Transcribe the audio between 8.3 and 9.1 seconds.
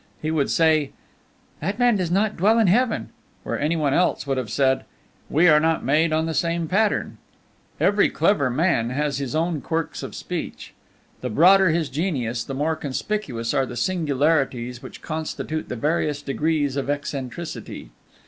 man